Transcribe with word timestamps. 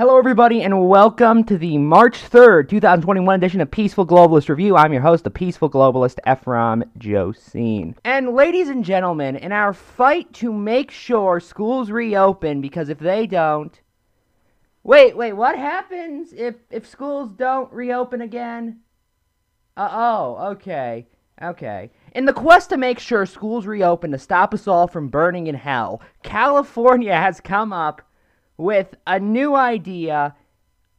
Hello, 0.00 0.16
everybody, 0.16 0.62
and 0.62 0.88
welcome 0.88 1.44
to 1.44 1.58
the 1.58 1.76
March 1.76 2.22
3rd, 2.30 2.70
2021 2.70 3.34
edition 3.34 3.60
of 3.60 3.70
Peaceful 3.70 4.06
Globalist 4.06 4.48
Review. 4.48 4.74
I'm 4.74 4.94
your 4.94 5.02
host, 5.02 5.24
the 5.24 5.30
Peaceful 5.30 5.68
Globalist, 5.68 6.18
Ephraim 6.26 6.84
Josine. 6.96 7.94
And, 8.02 8.30
ladies 8.30 8.70
and 8.70 8.82
gentlemen, 8.82 9.36
in 9.36 9.52
our 9.52 9.74
fight 9.74 10.32
to 10.36 10.54
make 10.54 10.90
sure 10.90 11.38
schools 11.38 11.90
reopen, 11.90 12.62
because 12.62 12.88
if 12.88 12.98
they 12.98 13.26
don't. 13.26 13.78
Wait, 14.84 15.18
wait, 15.18 15.34
what 15.34 15.58
happens 15.58 16.32
if, 16.32 16.54
if 16.70 16.88
schools 16.88 17.30
don't 17.32 17.70
reopen 17.70 18.22
again? 18.22 18.80
Uh, 19.76 19.90
oh, 19.92 20.52
okay, 20.52 21.08
okay. 21.42 21.90
In 22.14 22.24
the 22.24 22.32
quest 22.32 22.70
to 22.70 22.78
make 22.78 22.98
sure 22.98 23.26
schools 23.26 23.66
reopen 23.66 24.12
to 24.12 24.18
stop 24.18 24.54
us 24.54 24.66
all 24.66 24.88
from 24.88 25.08
burning 25.08 25.46
in 25.46 25.56
hell, 25.56 26.00
California 26.22 27.14
has 27.14 27.38
come 27.38 27.74
up 27.74 28.00
with 28.60 28.94
a 29.06 29.18
new 29.18 29.56
idea. 29.56 30.36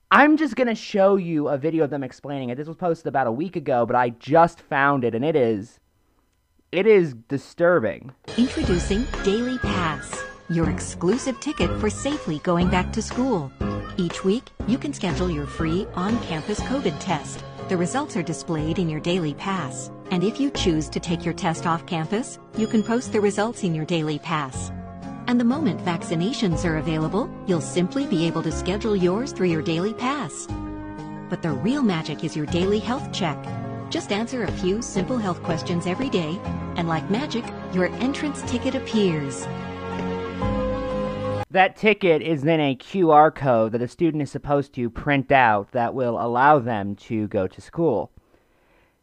I'm 0.10 0.36
just 0.36 0.56
going 0.56 0.68
to 0.68 0.76
show 0.76 1.16
you 1.16 1.48
a 1.48 1.58
video 1.58 1.84
of 1.84 1.90
them 1.90 2.04
explaining 2.04 2.50
it. 2.50 2.56
This 2.56 2.68
was 2.68 2.76
posted 2.76 3.08
about 3.08 3.28
a 3.28 3.32
week 3.32 3.56
ago, 3.56 3.86
but 3.86 3.96
I 3.96 4.10
just 4.10 4.60
found 4.62 5.04
it 5.04 5.16
and 5.16 5.24
it 5.24 5.36
is 5.36 5.80
it 6.72 6.88
is 6.88 7.14
disturbing. 7.28 8.14
Introducing 8.38 9.06
Daily 9.24 9.58
Pass, 9.60 10.24
your 10.50 10.70
exclusive 10.70 11.40
ticket 11.42 11.70
for 11.82 11.90
safely 11.90 12.40
going 12.40 12.70
back 12.70 12.94
to 12.94 13.02
school. 13.02 13.52
Each 13.98 14.24
week, 14.24 14.44
you 14.68 14.78
can 14.78 14.94
schedule 14.94 15.30
your 15.30 15.46
free 15.46 15.86
on-campus 15.96 16.62
COVID 16.62 16.98
test. 17.00 17.44
The 17.68 17.76
results 17.76 18.16
are 18.16 18.24
displayed 18.24 18.80
in 18.80 18.90
your 18.90 19.02
Daily 19.02 19.34
Pass. 19.34 19.92
And 20.12 20.24
if 20.24 20.40
you 20.40 20.50
choose 20.52 20.88
to 20.90 21.00
take 21.00 21.26
your 21.26 21.34
test 21.34 21.68
off 21.68 21.86
campus, 21.86 22.40
you 22.58 22.68
can 22.68 22.84
post 22.84 23.12
the 23.12 23.20
results 23.20 23.64
in 23.64 23.76
your 23.76 23.86
Daily 23.86 24.20
Pass. 24.20 24.72
And 25.32 25.40
the 25.40 25.46
moment 25.46 25.80
vaccinations 25.86 26.66
are 26.66 26.76
available, 26.76 27.34
you'll 27.48 27.62
simply 27.62 28.06
be 28.06 28.28
able 28.28 28.44
to 28.44 28.52
schedule 28.52 28.98
yours 28.98 29.32
through 29.32 29.48
your 29.48 29.62
daily 29.62 29.94
pass. 29.94 30.46
But 31.30 31.42
the 31.42 31.52
real 31.52 31.82
magic 31.84 32.26
is 32.26 32.36
your 32.36 32.48
daily 32.48 32.80
health 32.80 33.14
check. 33.14 33.42
Just 33.90 34.12
answer 34.12 34.44
a 34.44 34.52
few 34.52 34.82
simple 34.82 35.18
health 35.18 35.42
questions 35.42 35.88
every 35.88 36.10
day, 36.10 36.38
and 36.76 36.90
like 36.90 37.10
magic, 37.10 37.46
your 37.72 37.86
entrance 38.02 38.42
ticket 38.42 38.76
appears. 38.76 39.48
That 41.50 41.78
ticket 41.78 42.22
is 42.22 42.42
then 42.42 42.60
a 42.60 42.76
QR 42.76 43.34
code 43.34 43.72
that 43.72 43.82
a 43.82 43.88
student 43.88 44.24
is 44.24 44.32
supposed 44.32 44.74
to 44.74 44.90
print 44.90 45.32
out 45.32 45.72
that 45.72 45.94
will 45.94 46.20
allow 46.20 46.60
them 46.60 46.98
to 47.08 47.30
go 47.30 47.48
to 47.48 47.62
school. 47.62 48.12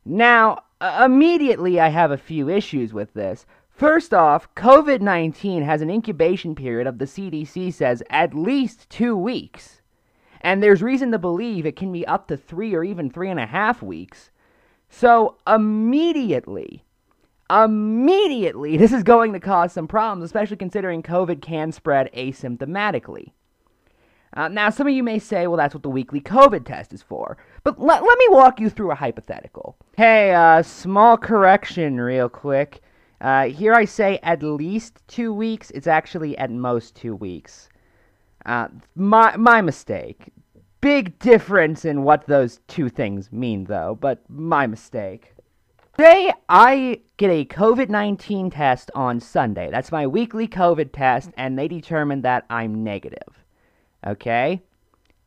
Now, 0.05 0.65
uh, 0.81 1.05
immediately 1.07 1.81
I 1.81 1.89
have 1.89 2.11
a 2.11 2.19
few 2.19 2.49
issues 2.49 2.93
with 2.93 3.13
this. 3.15 3.47
First 3.79 4.13
off, 4.13 4.53
COVID 4.57 5.01
19 5.01 5.63
has 5.63 5.83
an 5.83 5.89
incubation 5.89 6.57
period 6.57 6.89
of 6.89 6.99
the 6.99 7.05
CDC 7.05 7.73
says 7.73 8.03
at 8.11 8.35
least 8.35 8.91
two 8.91 9.17
weeks. 9.17 9.83
And 10.41 10.61
there's 10.61 10.83
reason 10.83 11.13
to 11.13 11.19
believe 11.19 11.65
it 11.65 11.77
can 11.77 11.93
be 11.93 12.05
up 12.05 12.27
to 12.27 12.37
three 12.37 12.75
or 12.75 12.83
even 12.83 13.09
three 13.09 13.31
and 13.31 13.39
a 13.39 13.47
half 13.47 13.81
weeks. 13.81 14.31
So 14.91 15.37
immediately, 15.47 16.83
immediately, 17.49 18.77
this 18.79 18.93
is 18.93 19.05
going 19.05 19.33
to 19.35 19.39
cause 19.39 19.75
some 19.75 19.87
problems, 19.87 20.25
especially 20.25 20.57
considering 20.57 21.01
COVID 21.01 21.41
can 21.41 21.71
spread 21.71 22.13
asymptomatically. 22.13 23.31
Uh, 24.37 24.49
now, 24.49 24.71
some 24.71 24.89
of 24.89 24.93
you 24.93 25.05
may 25.05 25.21
say, 25.21 25.47
well, 25.47 25.57
that's 25.57 25.73
what 25.73 25.85
the 25.85 25.89
weekly 25.89 26.21
COVID 26.21 26.67
test 26.67 26.93
is 26.93 27.03
for. 27.03 27.39
But 27.63 27.79
let, 27.79 28.03
let 28.03 28.19
me 28.19 28.27
walk 28.31 28.59
you 28.59 28.71
through 28.71 28.91
a 28.91 28.97
hypothetical. 28.97 29.77
Hey, 29.97 30.35
uh, 30.35 30.65
small 30.65 31.17
correction, 31.17 32.01
real 32.01 32.29
quick. 32.29 32.83
Uh, 33.21 33.49
here 33.49 33.75
I 33.75 33.85
say 33.85 34.19
at 34.23 34.43
least 34.43 35.03
two 35.09 35.33
weeks. 35.33 35.71
It's 35.73 35.87
actually 35.87 36.39
at 36.39 36.51
most 36.51 36.95
two 36.95 37.15
weeks. 37.17 37.69
Uh, 38.47 38.69
my 38.95 39.37
my 39.37 39.61
mistake. 39.61 40.33
Big 40.81 41.19
difference 41.19 41.85
in 41.85 42.05
what 42.05 42.27
those 42.27 42.61
two 42.69 42.89
things 42.89 43.33
mean, 43.33 43.65
though. 43.65 43.99
But 44.01 44.23
my 44.29 44.67
mistake. 44.67 45.35
Today 45.97 46.33
I 46.49 47.01
get 47.17 47.31
a 47.31 47.45
COVID 47.45 47.89
19 47.89 48.51
test 48.51 48.89
on 48.95 49.19
Sunday. 49.19 49.69
That's 49.69 49.91
my 49.91 50.07
weekly 50.07 50.47
COVID 50.47 50.93
test, 50.93 51.31
and 51.37 51.59
they 51.59 51.67
determine 51.67 52.23
that 52.23 52.47
I'm 52.49 52.85
negative. 52.85 53.45
Okay? 54.07 54.63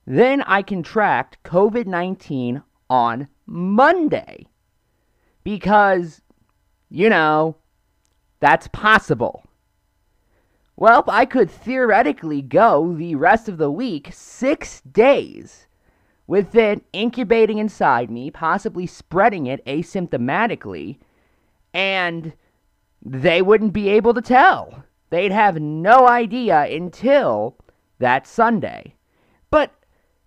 Then 0.08 0.42
I 0.44 0.62
contract 0.62 1.44
COVID 1.44 1.88
19 1.88 2.64
on 2.90 3.28
Monday. 3.46 4.48
Because, 5.44 6.22
you 6.90 7.10
know, 7.10 7.58
that's 8.42 8.68
possible. 8.68 9.46
Well, 10.76 11.04
I 11.08 11.26
could 11.26 11.50
theoretically 11.50 12.42
go 12.42 12.94
the 12.94 13.16
rest 13.16 13.48
of 13.48 13.58
the 13.58 13.72
week, 13.72 14.10
six 14.12 14.82
days, 14.82 15.68
with 16.26 16.56
it 16.56 16.84
incubating 16.92 17.60
inside 17.60 18.10
me, 18.10 18.32
possibly 18.32 18.88
spreading 18.88 19.46
it 19.46 19.64
asymptomatically, 19.66 20.98
and 21.74 22.34
they 23.02 23.42
wouldn't 23.42 23.74
be 23.74 23.90
able 23.90 24.14
to 24.16 24.22
tell. 24.22 24.84
They'd 25.12 25.32
have 25.32 25.62
no 25.62 26.08
idea 26.08 26.64
until 26.64 27.58
that 28.00 28.26
Sunday. 28.26 28.96
But 29.52 29.72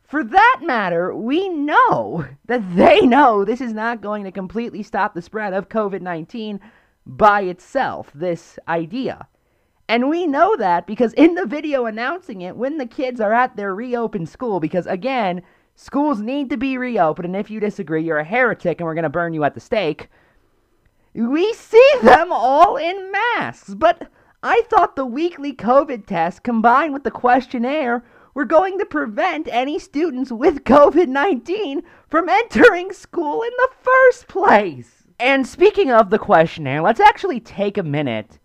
for 0.02 0.22
that 0.22 0.60
matter, 0.62 1.14
we 1.14 1.48
know 1.48 2.26
that 2.44 2.76
they 2.76 3.00
know 3.00 3.44
this 3.44 3.60
is 3.60 3.72
not 3.72 4.00
going 4.00 4.22
to 4.22 4.30
completely 4.30 4.84
stop 4.84 5.14
the 5.14 5.22
spread 5.22 5.52
of 5.52 5.68
COVID 5.68 6.00
19 6.00 6.60
by 7.06 7.42
itself, 7.42 8.10
this 8.14 8.58
idea. 8.66 9.28
And 9.88 10.08
we 10.08 10.26
know 10.26 10.56
that 10.56 10.86
because 10.86 11.12
in 11.12 11.34
the 11.34 11.46
video 11.46 11.84
announcing 11.84 12.40
it, 12.40 12.56
when 12.56 12.78
the 12.78 12.86
kids 12.86 13.20
are 13.20 13.34
at 13.34 13.56
their 13.56 13.74
reopened 13.74 14.28
school, 14.28 14.58
because 14.58 14.86
again, 14.86 15.42
schools 15.74 16.20
need 16.20 16.48
to 16.50 16.56
be 16.56 16.78
reopened, 16.78 17.26
and 17.26 17.36
if 17.36 17.50
you 17.50 17.60
disagree, 17.60 18.02
you're 18.02 18.18
a 18.18 18.24
heretic 18.24 18.80
and 18.80 18.86
we're 18.86 18.94
going 18.94 19.02
to 19.02 19.10
burn 19.10 19.34
you 19.34 19.44
at 19.44 19.54
the 19.54 19.60
stake. 19.60 20.08
We 21.12 21.52
see 21.52 21.90
them 22.02 22.32
all 22.32 22.76
in 22.76 23.12
masks, 23.12 23.74
but 23.74 24.10
I 24.42 24.62
thought 24.68 24.96
the 24.96 25.06
weekly 25.06 25.52
COVID 25.52 26.06
test 26.06 26.42
combined 26.42 26.94
with 26.94 27.04
the 27.04 27.10
questionnaire 27.10 28.04
were 28.32 28.44
going 28.44 28.78
to 28.78 28.86
prevent 28.86 29.46
any 29.48 29.78
students 29.78 30.32
with 30.32 30.64
COVID 30.64 31.08
19 31.08 31.82
from 32.08 32.28
entering 32.28 32.92
school 32.92 33.42
in 33.42 33.52
the 33.58 33.68
first 33.80 34.26
place. 34.26 35.03
And 35.18 35.46
speaking 35.46 35.90
of 35.90 36.10
the 36.10 36.18
questionnaire, 36.18 36.82
let's 36.82 37.00
actually 37.00 37.40
take 37.40 37.78
a 37.78 37.82
minute 37.82 38.38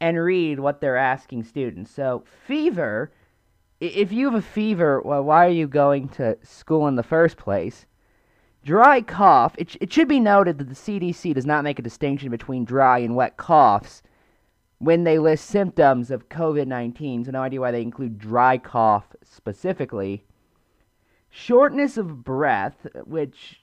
and 0.00 0.18
read 0.18 0.60
what 0.60 0.80
they're 0.80 0.96
asking 0.96 1.44
students. 1.44 1.90
So, 1.90 2.24
fever, 2.46 3.12
if 3.80 4.12
you 4.12 4.26
have 4.26 4.34
a 4.34 4.42
fever, 4.42 5.00
well, 5.02 5.22
why 5.22 5.46
are 5.46 5.50
you 5.50 5.68
going 5.68 6.08
to 6.10 6.36
school 6.42 6.88
in 6.88 6.96
the 6.96 7.02
first 7.02 7.36
place? 7.36 7.86
Dry 8.64 9.00
cough, 9.00 9.54
it, 9.58 9.76
it 9.80 9.92
should 9.92 10.08
be 10.08 10.18
noted 10.18 10.58
that 10.58 10.68
the 10.68 10.74
CDC 10.74 11.32
does 11.34 11.46
not 11.46 11.62
make 11.62 11.78
a 11.78 11.82
distinction 11.82 12.30
between 12.30 12.64
dry 12.64 12.98
and 12.98 13.14
wet 13.14 13.36
coughs 13.36 14.02
when 14.78 15.04
they 15.04 15.18
list 15.18 15.46
symptoms 15.46 16.10
of 16.10 16.28
COVID 16.28 16.66
19, 16.66 17.24
so 17.24 17.30
no 17.30 17.42
idea 17.42 17.60
why 17.60 17.70
they 17.70 17.82
include 17.82 18.18
dry 18.18 18.58
cough 18.58 19.14
specifically. 19.22 20.24
Shortness 21.30 21.96
of 21.96 22.24
breath, 22.24 22.86
which 23.04 23.60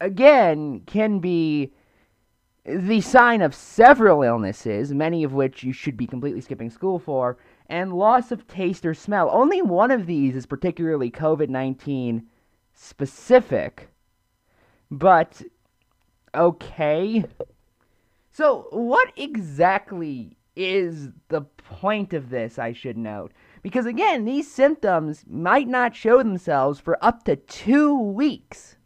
again 0.00 0.82
can 0.86 1.18
be 1.18 1.72
the 2.64 3.00
sign 3.00 3.42
of 3.42 3.54
several 3.54 4.22
illnesses, 4.22 4.92
many 4.92 5.22
of 5.22 5.32
which 5.32 5.62
you 5.62 5.72
should 5.72 5.96
be 5.96 6.06
completely 6.06 6.40
skipping 6.40 6.70
school 6.70 6.98
for, 6.98 7.36
and 7.68 7.92
loss 7.92 8.32
of 8.32 8.46
taste 8.46 8.86
or 8.86 8.94
smell. 8.94 9.28
Only 9.30 9.60
one 9.60 9.90
of 9.90 10.06
these 10.06 10.34
is 10.34 10.46
particularly 10.46 11.10
COVID 11.10 11.48
19 11.48 12.26
specific. 12.72 13.88
But, 14.90 15.42
okay. 16.34 17.24
So, 18.30 18.66
what 18.70 19.12
exactly 19.16 20.36
is 20.56 21.08
the 21.28 21.42
point 21.42 22.12
of 22.12 22.30
this, 22.30 22.58
I 22.58 22.72
should 22.72 22.96
note? 22.96 23.32
Because 23.62 23.86
again, 23.86 24.24
these 24.24 24.50
symptoms 24.50 25.24
might 25.28 25.68
not 25.68 25.96
show 25.96 26.18
themselves 26.18 26.80
for 26.80 27.02
up 27.04 27.24
to 27.24 27.36
two 27.36 27.98
weeks 27.98 28.76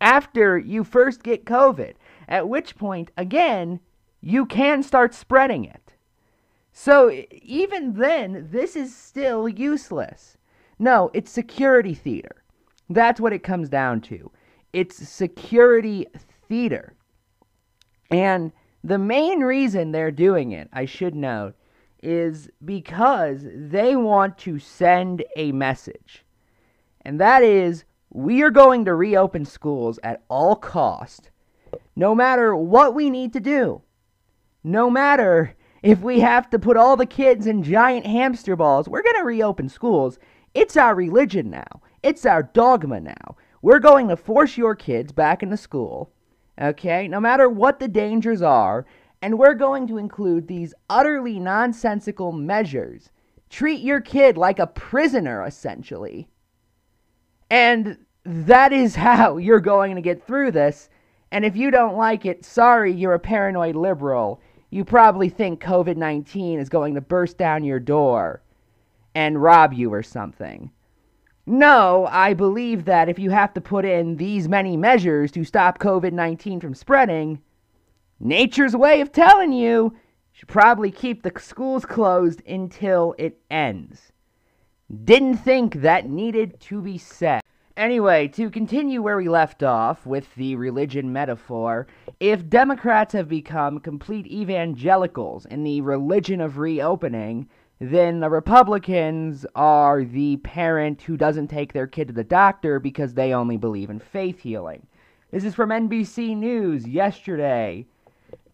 after 0.00 0.58
you 0.58 0.84
first 0.84 1.22
get 1.22 1.44
COVID. 1.44 1.94
At 2.28 2.48
which 2.48 2.76
point, 2.76 3.10
again, 3.16 3.80
you 4.20 4.46
can 4.46 4.82
start 4.82 5.14
spreading 5.14 5.64
it. 5.64 5.94
So 6.72 7.10
even 7.32 7.94
then, 7.94 8.48
this 8.50 8.76
is 8.76 8.96
still 8.96 9.48
useless. 9.48 10.36
No, 10.78 11.10
it's 11.12 11.30
security 11.30 11.94
theater. 11.94 12.42
That's 12.88 13.20
what 13.20 13.32
it 13.32 13.42
comes 13.42 13.68
down 13.68 14.00
to. 14.02 14.30
It's 14.72 14.96
security 15.08 16.06
theater. 16.48 16.94
And 18.10 18.52
the 18.82 18.98
main 18.98 19.40
reason 19.40 19.92
they're 19.92 20.10
doing 20.10 20.52
it, 20.52 20.68
I 20.72 20.86
should 20.86 21.14
note, 21.14 21.54
is 22.02 22.50
because 22.64 23.46
they 23.54 23.94
want 23.96 24.38
to 24.38 24.58
send 24.58 25.24
a 25.36 25.52
message. 25.52 26.24
And 27.02 27.20
that 27.20 27.42
is 27.42 27.84
we 28.10 28.42
are 28.42 28.50
going 28.50 28.84
to 28.84 28.94
reopen 28.94 29.44
schools 29.44 29.98
at 30.02 30.22
all 30.28 30.56
cost 30.56 31.30
no 31.94 32.14
matter 32.14 32.54
what 32.56 32.94
we 32.94 33.10
need 33.10 33.32
to 33.32 33.40
do, 33.40 33.82
no 34.64 34.88
matter 34.88 35.54
if 35.82 36.00
we 36.00 36.20
have 36.20 36.48
to 36.50 36.58
put 36.58 36.76
all 36.76 36.96
the 36.96 37.06
kids 37.06 37.46
in 37.46 37.62
giant 37.62 38.06
hamster 38.06 38.56
balls, 38.56 38.88
we're 38.88 39.02
going 39.02 39.16
to 39.16 39.24
reopen 39.24 39.68
schools. 39.68 40.18
It's 40.54 40.76
our 40.76 40.94
religion 40.94 41.50
now. 41.50 41.82
It's 42.02 42.24
our 42.24 42.42
dogma 42.42 43.00
now. 43.00 43.36
We're 43.62 43.80
going 43.80 44.08
to 44.08 44.16
force 44.16 44.56
your 44.56 44.74
kids 44.74 45.12
back 45.12 45.42
into 45.42 45.56
school, 45.56 46.12
okay, 46.60 47.06
no 47.08 47.20
matter 47.20 47.48
what 47.48 47.78
the 47.78 47.88
dangers 47.88 48.42
are, 48.42 48.86
and 49.22 49.38
we're 49.38 49.54
going 49.54 49.86
to 49.86 49.98
include 49.98 50.48
these 50.48 50.74
utterly 50.90 51.38
nonsensical 51.38 52.32
measures. 52.32 53.10
Treat 53.50 53.80
your 53.80 54.00
kid 54.00 54.36
like 54.36 54.58
a 54.58 54.66
prisoner, 54.66 55.44
essentially. 55.44 56.28
And 57.48 57.98
that 58.24 58.72
is 58.72 58.94
how 58.96 59.36
you're 59.36 59.60
going 59.60 59.94
to 59.94 60.02
get 60.02 60.26
through 60.26 60.50
this. 60.50 60.88
And 61.32 61.46
if 61.46 61.56
you 61.56 61.70
don't 61.70 61.96
like 61.96 62.26
it, 62.26 62.44
sorry, 62.44 62.92
you're 62.92 63.14
a 63.14 63.18
paranoid 63.18 63.74
liberal. 63.74 64.42
You 64.68 64.84
probably 64.84 65.30
think 65.30 65.62
COVID 65.62 65.96
19 65.96 66.60
is 66.60 66.68
going 66.68 66.94
to 66.94 67.00
burst 67.00 67.38
down 67.38 67.64
your 67.64 67.80
door 67.80 68.42
and 69.14 69.42
rob 69.42 69.72
you 69.72 69.92
or 69.94 70.02
something. 70.02 70.70
No, 71.46 72.06
I 72.10 72.34
believe 72.34 72.84
that 72.84 73.08
if 73.08 73.18
you 73.18 73.30
have 73.30 73.54
to 73.54 73.62
put 73.62 73.86
in 73.86 74.16
these 74.16 74.46
many 74.46 74.76
measures 74.76 75.32
to 75.32 75.42
stop 75.42 75.78
COVID 75.78 76.12
19 76.12 76.60
from 76.60 76.74
spreading, 76.74 77.40
nature's 78.20 78.76
way 78.76 79.00
of 79.00 79.10
telling 79.10 79.52
you, 79.52 79.84
you 79.84 79.92
should 80.32 80.48
probably 80.48 80.90
keep 80.90 81.22
the 81.22 81.32
schools 81.40 81.86
closed 81.86 82.42
until 82.46 83.14
it 83.16 83.40
ends. 83.50 84.12
Didn't 85.04 85.38
think 85.38 85.76
that 85.76 86.10
needed 86.10 86.60
to 86.60 86.82
be 86.82 86.98
said. 86.98 87.40
Anyway, 87.82 88.28
to 88.28 88.48
continue 88.48 89.02
where 89.02 89.16
we 89.16 89.28
left 89.28 89.60
off 89.60 90.06
with 90.06 90.32
the 90.36 90.54
religion 90.54 91.12
metaphor, 91.12 91.84
if 92.20 92.48
Democrats 92.48 93.12
have 93.12 93.28
become 93.28 93.80
complete 93.80 94.24
evangelicals 94.28 95.46
in 95.46 95.64
the 95.64 95.80
religion 95.80 96.40
of 96.40 96.58
reopening, 96.58 97.48
then 97.80 98.20
the 98.20 98.30
Republicans 98.30 99.44
are 99.56 100.04
the 100.04 100.36
parent 100.36 101.02
who 101.02 101.16
doesn't 101.16 101.48
take 101.48 101.72
their 101.72 101.88
kid 101.88 102.06
to 102.06 102.14
the 102.14 102.22
doctor 102.22 102.78
because 102.78 103.14
they 103.14 103.34
only 103.34 103.56
believe 103.56 103.90
in 103.90 103.98
faith 103.98 104.38
healing. 104.38 104.86
This 105.32 105.42
is 105.42 105.56
from 105.56 105.70
NBC 105.70 106.36
News 106.36 106.86
yesterday. 106.86 107.84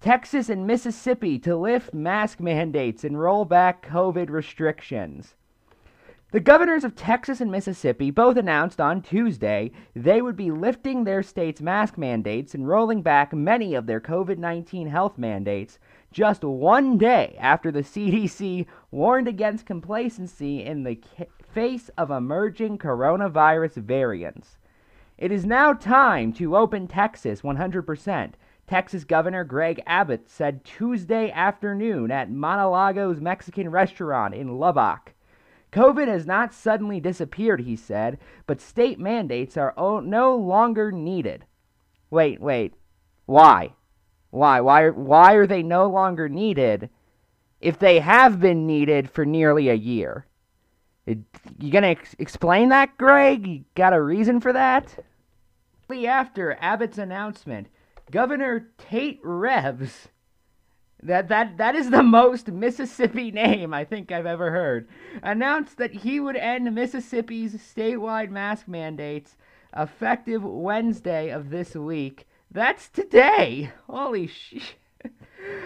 Texas 0.00 0.48
and 0.48 0.66
Mississippi 0.66 1.38
to 1.40 1.54
lift 1.54 1.92
mask 1.92 2.40
mandates 2.40 3.04
and 3.04 3.20
roll 3.20 3.44
back 3.44 3.86
COVID 3.86 4.30
restrictions. 4.30 5.34
The 6.30 6.40
governors 6.40 6.84
of 6.84 6.94
Texas 6.94 7.40
and 7.40 7.50
Mississippi 7.50 8.10
both 8.10 8.36
announced 8.36 8.82
on 8.82 9.00
Tuesday 9.00 9.70
they 9.96 10.20
would 10.20 10.36
be 10.36 10.50
lifting 10.50 11.04
their 11.04 11.22
state's 11.22 11.62
mask 11.62 11.96
mandates 11.96 12.54
and 12.54 12.68
rolling 12.68 13.00
back 13.00 13.32
many 13.32 13.74
of 13.74 13.86
their 13.86 13.98
COVID 13.98 14.36
19 14.36 14.88
health 14.88 15.16
mandates 15.16 15.78
just 16.12 16.44
one 16.44 16.98
day 16.98 17.34
after 17.40 17.72
the 17.72 17.80
CDC 17.80 18.66
warned 18.90 19.26
against 19.26 19.64
complacency 19.64 20.62
in 20.62 20.82
the 20.82 21.00
face 21.50 21.88
of 21.96 22.10
emerging 22.10 22.76
coronavirus 22.76 23.76
variants. 23.76 24.58
It 25.16 25.32
is 25.32 25.46
now 25.46 25.72
time 25.72 26.34
to 26.34 26.58
open 26.58 26.88
Texas 26.88 27.40
100%, 27.40 28.32
Texas 28.66 29.04
Governor 29.04 29.44
Greg 29.44 29.82
Abbott 29.86 30.28
said 30.28 30.62
Tuesday 30.62 31.30
afternoon 31.30 32.10
at 32.10 32.30
Montelongo's 32.30 33.18
Mexican 33.18 33.70
restaurant 33.70 34.34
in 34.34 34.58
Lubbock. 34.58 35.14
COVID 35.72 36.08
has 36.08 36.26
not 36.26 36.54
suddenly 36.54 37.00
disappeared, 37.00 37.60
he 37.60 37.76
said, 37.76 38.18
but 38.46 38.60
state 38.60 38.98
mandates 38.98 39.56
are 39.56 39.74
no 40.02 40.34
longer 40.34 40.90
needed. 40.90 41.44
Wait, 42.10 42.40
wait. 42.40 42.74
Why? 43.26 43.74
Why? 44.30 44.60
Why? 44.60 44.88
Why 44.88 45.34
are 45.34 45.46
they 45.46 45.62
no 45.62 45.88
longer 45.88 46.28
needed 46.28 46.88
if 47.60 47.78
they 47.78 47.98
have 47.98 48.40
been 48.40 48.66
needed 48.66 49.10
for 49.10 49.26
nearly 49.26 49.68
a 49.68 49.74
year? 49.74 50.26
It, 51.06 51.18
you 51.58 51.70
gonna 51.70 51.88
ex- 51.88 52.16
explain 52.18 52.68
that, 52.68 52.96
Greg? 52.98 53.46
You 53.46 53.64
got 53.74 53.94
a 53.94 54.02
reason 54.02 54.40
for 54.40 54.52
that? 54.52 55.04
After 55.90 56.56
Abbott's 56.60 56.98
announcement, 56.98 57.68
Governor 58.10 58.68
Tate 58.76 59.20
Reeves, 59.22 60.08
that 61.02 61.28
that 61.28 61.56
that 61.56 61.74
is 61.74 61.90
the 61.90 62.02
most 62.20 62.48
Mississippi 62.48 63.30
name 63.30 63.72
I 63.74 63.84
think 63.84 64.12
I've 64.12 64.26
ever 64.26 64.50
heard, 64.50 64.88
announced 65.22 65.78
that 65.78 65.92
he 65.92 66.20
would 66.20 66.36
end 66.36 66.74
Mississippi's 66.74 67.54
statewide 67.54 68.30
mask 68.30 68.68
mandates 68.68 69.36
effective 69.76 70.42
Wednesday 70.42 71.30
of 71.30 71.50
this 71.50 71.74
week 71.74 72.26
that's 72.50 72.88
today. 72.88 73.70
Holy 73.88 74.26
shit. 74.26 74.76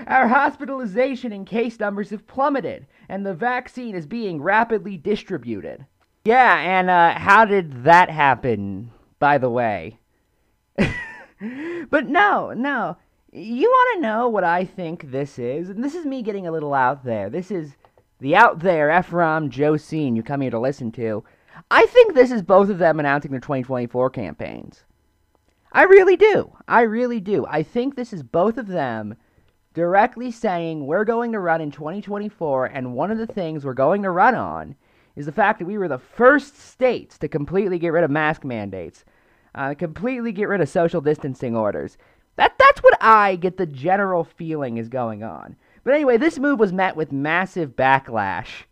Our 0.07 0.29
hospitalization 0.29 1.33
and 1.33 1.47
case 1.47 1.79
numbers 1.79 2.11
have 2.11 2.27
plummeted, 2.27 2.87
and 3.09 3.25
the 3.25 3.35
vaccine 3.35 3.95
is 3.95 4.07
being 4.07 4.43
rapidly 4.43 4.97
distributed. 4.97 5.87
Yeah, 6.25 6.59
and 6.59 6.91
uh, 6.91 7.19
how 7.19 7.45
did 7.45 7.85
that 7.85 8.11
happen, 8.11 8.91
by 9.19 9.39
the 9.39 9.51
way? 9.51 9.99
but 10.77 12.09
no, 12.09 12.53
no. 12.53 12.97
You 13.35 13.67
want 13.67 13.97
to 13.97 14.03
know 14.03 14.29
what 14.29 14.45
I 14.45 14.67
think 14.67 15.11
this 15.11 15.39
is? 15.39 15.71
And 15.71 15.83
this 15.83 15.95
is 15.95 16.05
me 16.05 16.21
getting 16.21 16.47
a 16.47 16.53
little 16.53 16.75
out 16.75 17.03
there. 17.03 17.31
This 17.31 17.51
is 17.51 17.77
the 18.21 18.37
out 18.37 18.59
there 18.59 18.91
Ephraim 18.91 19.49
Josine 19.49 20.15
you 20.15 20.23
come 20.23 20.43
here 20.43 20.51
to 20.51 20.61
listen 20.61 20.93
to. 20.93 21.25
I 21.71 21.87
think 21.87 22.13
this 22.13 22.31
is 22.31 22.43
both 22.43 22.69
of 22.69 22.77
them 22.77 23.01
announcing 23.01 23.31
their 23.31 23.41
2024 23.41 24.11
campaigns. 24.11 24.85
I 25.73 25.85
really 25.85 26.15
do. 26.15 26.55
I 26.69 26.83
really 26.83 27.21
do. 27.21 27.47
I 27.49 27.63
think 27.63 27.97
this 27.97 28.13
is 28.13 28.23
both 28.23 28.59
of 28.59 28.67
them 28.67 29.17
directly 29.73 30.31
saying 30.31 30.87
we're 30.87 31.07
going 31.07 31.33
to 31.33 31.39
run 31.39 31.63
in 31.63 31.71
2024, 31.71 32.67
and 32.67 32.93
one 32.93 33.11
of 33.11 33.17
the 33.17 33.27
things 33.27 33.65
we're 33.65 33.73
going 33.73 34.03
to 34.03 34.11
run 34.11 34.35
on 34.35 34.77
is 35.17 35.25
the 35.25 35.33
fact 35.33 35.59
that 35.59 35.65
we 35.65 35.79
were 35.79 35.89
the 35.89 35.97
first 35.97 36.61
states 36.61 37.17
to 37.17 37.29
completely 37.29 37.79
get 37.79 37.95
rid 37.95 38.05
of 38.05 38.11
mask 38.11 38.45
mandates, 38.45 39.07
uh, 39.55 39.73
completely 39.73 40.33
get 40.33 40.49
rid 40.49 40.61
of 40.61 40.69
social 40.69 41.01
distancing 41.01 41.57
orders. 41.57 41.97
That 42.37 42.55
that's 42.59 42.83
what 42.83 42.97
I 43.01 43.37
get 43.37 43.57
the 43.57 43.67
general 43.67 44.25
feeling 44.25 44.79
is 44.79 44.89
going 44.89 45.23
on. 45.23 45.57
But 45.85 45.95
anyway, 45.95 46.17
this 46.17 46.39
move 46.39 46.59
was 46.59 46.73
met 46.73 46.97
with 46.97 47.13
massive 47.13 47.77
backlash. 47.77 48.65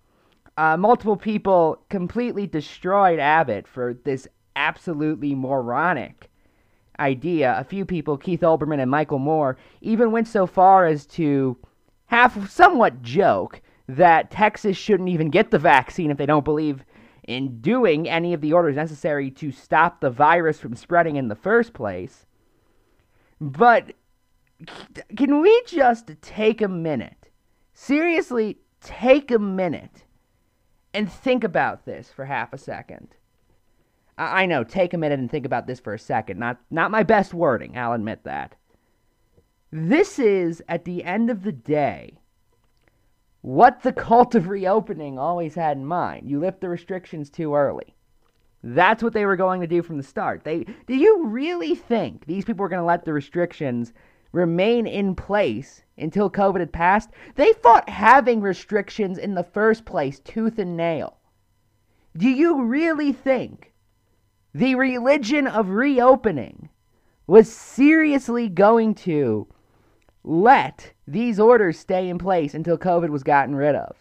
Uh, 0.57 0.77
multiple 0.77 1.17
people 1.17 1.83
completely 1.89 2.47
destroyed 2.47 3.19
Abbott 3.19 3.67
for 3.67 3.95
this 4.05 4.29
absolutely 4.57 5.35
moronic 5.35 6.31
idea, 6.99 7.57
a 7.59 7.65
few 7.65 7.85
people, 7.85 8.17
Keith 8.17 8.43
Olbermann 8.43 8.81
and 8.81 8.91
Michael 8.91 9.19
Moore, 9.19 9.57
even 9.81 10.13
went 10.13 10.29
so 10.29 10.47
far 10.47 10.87
as 10.87 11.07
to 11.07 11.57
half 12.07 12.51
somewhat 12.51 13.03
joke 13.03 13.63
that 13.89 14.31
Texas 14.31 14.77
shouldn't 14.77 15.09
even 15.09 15.31
get 15.31 15.51
the 15.51 15.59
vaccine 15.59 16.11
if 16.11 16.19
they 16.19 16.27
don't 16.27 16.45
believe 16.45 16.85
in 17.25 17.61
doing 17.61 18.09
any 18.09 18.35
of 18.35 18.41
the 18.41 18.53
orders 18.53 18.77
necessary 18.77 19.31
to 19.31 19.51
stop 19.51 20.01
the 20.01 20.11
virus 20.11 20.61
from 20.61 20.77
spreading 20.77 21.17
in 21.17 21.29
the 21.29 21.35
first 21.35 21.73
place. 21.73 22.27
But 23.41 23.95
can 25.17 25.41
we 25.41 25.63
just 25.67 26.11
take 26.21 26.61
a 26.61 26.69
minute? 26.69 27.31
Seriously, 27.73 28.59
take 28.81 29.31
a 29.31 29.39
minute 29.39 30.05
and 30.93 31.11
think 31.11 31.45
about 31.45 31.87
this 31.87 32.11
for 32.11 32.27
half 32.27 32.53
a 32.53 32.59
second. 32.59 33.15
I, 34.19 34.43
I 34.43 34.47
know. 34.47 34.63
Take 34.63 34.93
a 34.93 34.99
minute 34.99 35.19
and 35.19 35.31
think 35.31 35.47
about 35.47 35.67
this 35.67 35.81
for 35.81 35.95
a 35.95 35.99
second. 35.99 36.39
Not 36.39 36.59
not 36.71 36.91
my 36.91 37.03
best 37.03 37.33
wording. 37.33 37.79
I'll 37.79 37.95
admit 37.95 38.25
that. 38.25 38.57
This 39.73 40.19
is 40.19 40.63
at 40.69 40.85
the 40.85 41.05
end 41.05 41.31
of 41.31 41.43
the 41.43 41.53
day 41.53 42.19
what 43.41 43.83
the 43.83 43.93
cult 43.93 44.35
of 44.35 44.49
reopening 44.49 45.19
always 45.19 45.55
had 45.55 45.79
in 45.79 45.87
mind. 45.87 46.29
You 46.29 46.41
lift 46.41 46.61
the 46.61 46.69
restrictions 46.69 47.31
too 47.31 47.55
early. 47.55 47.95
That's 48.63 49.03
what 49.03 49.13
they 49.13 49.25
were 49.25 49.37
going 49.37 49.61
to 49.61 49.67
do 49.67 49.83
from 49.83 49.97
the 49.97 50.03
start. 50.03 50.45
They 50.45 50.65
do 50.87 50.95
you 50.95 51.27
really 51.27 51.75
think 51.75 52.27
these 52.27 52.45
people 52.45 52.63
were 52.63 52.69
going 52.69 52.81
to 52.81 52.87
let 52.87 53.05
the 53.05 53.13
restrictions 53.13 53.93
remain 54.33 54.87
in 54.87 55.15
place 55.15 55.83
until 55.97 56.31
COVID 56.31 56.61
had 56.61 56.73
passed? 56.73 57.11
They 57.37 57.53
fought 57.55 57.89
having 57.89 58.41
restrictions 58.41 59.19
in 59.19 59.35
the 59.35 59.45
first 59.45 59.85
place 59.85 60.21
tooth 60.21 60.59
and 60.59 60.77
nail. 60.77 61.19
Do 62.17 62.29
you 62.29 62.63
really 62.63 63.13
think 63.13 63.73
the 64.53 64.75
religion 64.75 65.47
of 65.47 65.71
reopening 65.71 66.69
was 67.27 67.51
seriously 67.51 68.49
going 68.49 68.93
to 68.93 69.47
let 70.25 70.93
these 71.07 71.41
orders 71.41 71.79
stay 71.79 72.09
in 72.09 72.19
place 72.19 72.55
until 72.55 72.77
COVID 72.77 73.09
was 73.09 73.23
gotten 73.23 73.55
rid 73.55 73.75
of. 73.75 73.97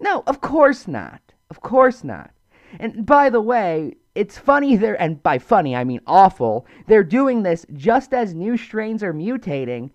No, 0.00 0.22
of 0.26 0.40
course 0.40 0.88
not. 0.88 1.20
Of 1.50 1.60
course 1.60 2.02
not. 2.02 2.30
And 2.78 3.04
by 3.04 3.30
the 3.30 3.40
way, 3.40 3.96
it's 4.14 4.38
funny 4.38 4.76
there, 4.76 5.00
and 5.00 5.22
by 5.22 5.38
funny 5.38 5.74
I 5.76 5.84
mean 5.84 6.00
awful, 6.06 6.66
they're 6.86 7.04
doing 7.04 7.42
this 7.42 7.64
just 7.74 8.12
as 8.12 8.34
new 8.34 8.56
strains 8.56 9.02
are 9.02 9.14
mutating 9.14 9.90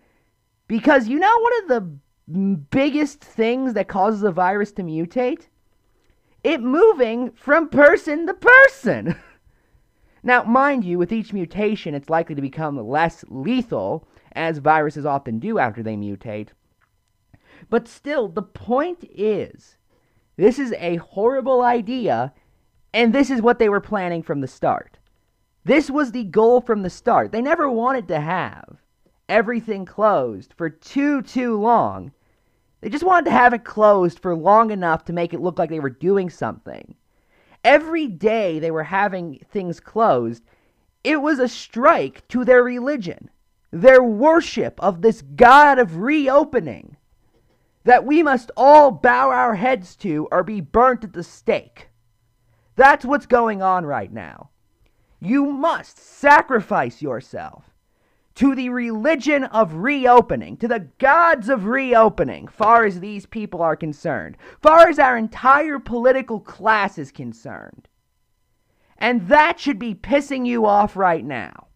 because 0.68 1.08
you 1.08 1.20
know 1.20 1.38
one 1.40 1.54
of 1.64 1.68
the 1.68 2.60
biggest 2.72 3.22
things 3.22 3.74
that 3.74 3.88
causes 3.88 4.24
a 4.24 4.32
virus 4.32 4.72
to 4.74 4.84
mutate? 4.84 5.48
It 6.44 6.62
moving 6.62 7.32
from 7.32 7.70
person 7.70 8.28
to 8.28 8.34
person. 8.34 9.16
Now, 10.26 10.42
mind 10.42 10.84
you, 10.84 10.98
with 10.98 11.14
each 11.14 11.34
mutation, 11.34 11.94
it's 11.94 12.10
likely 12.10 12.34
to 12.34 12.42
become 12.42 12.80
less 12.80 13.24
lethal, 13.28 14.08
as 14.32 14.58
viruses 14.58 15.06
often 15.06 15.38
do 15.38 15.60
after 15.60 15.84
they 15.84 15.96
mutate. 15.96 16.48
But 17.70 17.88
still, 17.88 18.28
the 18.28 18.42
point 18.42 19.08
is 19.14 19.78
this 20.36 20.58
is 20.58 20.74
a 20.80 20.96
horrible 20.96 21.62
idea, 21.62 22.34
And 22.96 23.12
this 23.12 23.30
is 23.30 23.42
what 23.42 23.60
they 23.60 23.68
were 23.68 23.82
planning 23.82 24.24
from 24.24 24.40
the 24.40 24.48
start. 24.48 25.00
This 25.66 25.92
was 25.92 26.14
the 26.14 26.24
goal 26.24 26.62
from 26.62 26.82
the 26.82 26.90
start. 26.90 27.34
They 27.34 27.42
never 27.42 27.70
wanted 27.70 28.08
to 28.08 28.22
have 28.22 28.78
everything 29.28 29.84
closed 29.84 30.54
for 30.54 30.70
too, 30.70 31.22
too 31.22 31.60
long. 31.60 32.14
They 32.80 32.88
just 32.88 33.04
wanted 33.04 33.26
to 33.26 33.32
have 33.32 33.54
it 33.54 33.66
closed 33.66 34.20
for 34.20 34.34
long 34.34 34.72
enough 34.72 35.04
to 35.06 35.14
make 35.14 35.34
it 35.34 35.42
look 35.42 35.60
like 35.60 35.70
they 35.70 35.82
were 35.82 35.90
doing 35.90 36.30
something. 36.30 36.96
Every 37.66 38.08
day 38.08 38.60
they 38.60 38.72
were 38.72 38.84
having 38.84 39.44
things 39.52 39.82
closed, 39.82 40.46
it 41.04 41.22
was 41.22 41.40
a 41.40 41.50
strike 41.50 42.26
to 42.30 42.46
their 42.46 42.64
religion, 42.64 43.30
their 43.72 44.02
worship 44.02 44.82
of 44.82 45.02
this 45.02 45.22
God 45.22 45.80
of 45.80 45.98
reopening 45.98 46.96
that 47.84 48.06
we 48.06 48.24
must 48.24 48.52
all 48.56 48.90
bow 48.90 49.32
our 49.32 49.56
heads 49.56 49.98
to 49.98 50.30
or 50.32 50.44
be 50.44 50.62
burnt 50.62 51.04
at 51.04 51.12
the 51.12 51.24
stake. 51.24 51.90
That's 52.76 53.06
what's 53.06 53.26
going 53.26 53.62
on 53.62 53.86
right 53.86 54.12
now. 54.12 54.50
You 55.20 55.46
must 55.46 55.98
sacrifice 55.98 57.02
yourself 57.02 57.72
to 58.36 58.54
the 58.54 58.70
religion 58.70 59.46
of 59.46 59.76
reopening, 59.76 60.58
to 60.58 60.68
the 60.68 60.90
gods 61.00 61.48
of 61.48 61.66
reopening, 61.66 62.48
far 62.48 62.84
as 62.84 63.00
these 63.00 63.26
people 63.26 63.62
are 63.62 63.78
concerned, 63.78 64.38
far 64.62 64.90
as 64.90 65.00
our 65.00 65.18
entire 65.18 65.80
political 65.80 66.42
class 66.42 66.98
is 66.98 67.12
concerned. 67.12 67.88
And 68.98 69.28
that 69.30 69.60
should 69.60 69.80
be 69.80 69.96
pissing 69.96 70.46
you 70.46 70.66
off 70.66 70.98
right 70.98 71.24
now. 71.24 71.68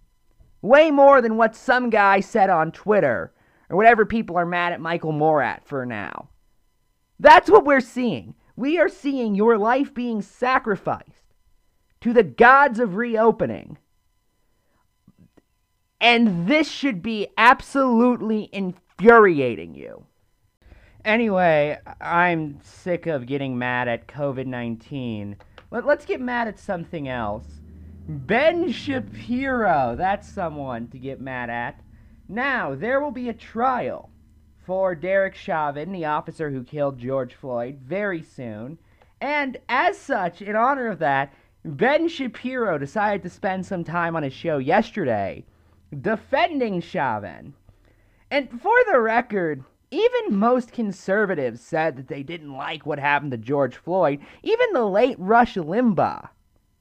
Way 0.62 0.91
more 0.91 1.22
than 1.22 1.38
what 1.38 1.56
some 1.56 1.89
guy 1.89 2.20
said 2.20 2.50
on 2.50 2.74
Twitter, 2.74 3.34
or 3.70 3.77
whatever 3.77 4.06
people 4.06 4.38
are 4.38 4.46
mad 4.46 4.74
at 4.74 4.82
Michael 4.82 5.13
Moore 5.13 5.41
at 5.41 5.65
for 5.65 5.86
now. 5.86 6.29
That's 7.20 7.50
what 7.50 7.65
we're 7.65 7.79
seeing. 7.79 8.36
We 8.60 8.78
are 8.78 8.89
seeing 8.89 9.36
your 9.36 9.58
life 9.58 9.94
being 9.94 10.22
sacrificed 10.22 11.34
to 12.01 12.12
the 12.12 12.24
gods 12.24 12.78
of 12.78 12.98
reopening 12.98 13.78
and 16.01 16.46
this 16.46 16.70
should 16.70 17.01
be 17.01 17.30
absolutely 17.38 18.50
infuriating 18.51 19.75
you. 19.75 20.06
Anyway, 21.06 21.78
I'm 22.01 22.60
sick 22.62 23.06
of 23.06 23.25
getting 23.25 23.58
mad 23.58 23.88
at 23.88 24.08
COVID 24.08 24.46
19. 24.46 25.38
Let, 25.72 25.86
us 25.86 26.06
get 26.06 26.20
mad 26.20 26.50
at 26.50 26.60
something 26.60 27.08
else. 27.08 27.46
Ben 28.10 28.74
Shapiro, 28.74 29.96
that's 29.98 30.28
someone 30.28 30.89
to 30.89 30.98
get 30.98 31.22
mad 31.22 31.50
at. 31.50 31.82
Now, 32.28 32.75
there 32.75 33.00
will 33.00 33.12
be 33.12 33.30
a 33.30 33.34
trial 33.34 34.10
for 34.70 34.94
Derek 34.94 35.34
Chauvin, 35.34 35.92
the 35.92 36.06
officer 36.06 36.52
who 36.52 36.64
killed 36.64 37.00
George 37.00 37.34
Floyd, 37.34 37.80
very 37.84 38.22
soon. 38.22 38.78
And 39.20 39.58
as 39.68 39.98
such, 39.98 40.44
in 40.44 40.56
honor 40.56 40.90
of 40.90 41.00
that, 41.00 41.34
Ben 41.66 42.08
Shapiro 42.08 42.78
decided 42.78 43.24
to 43.24 43.32
spend 43.32 43.66
some 43.66 43.84
time 43.84 44.16
on 44.16 44.22
his 44.22 44.32
show 44.32 44.60
yesterday 44.60 45.44
defending 46.02 46.82
Chauvin. 46.82 47.56
And 48.30 48.62
for 48.62 48.76
the 48.92 49.00
record, 49.00 49.64
even 49.90 50.38
most 50.38 50.72
conservatives 50.72 51.62
said 51.62 51.98
that 51.98 52.08
they 52.08 52.22
didn't 52.22 52.54
like 52.54 52.86
what 52.86 53.00
happened 53.00 53.32
to 53.32 53.38
George 53.40 53.76
Floyd. 53.76 54.20
Even 54.44 54.74
the 54.74 54.86
late 54.86 55.18
Rush 55.18 55.56
Limbaugh 55.56 56.30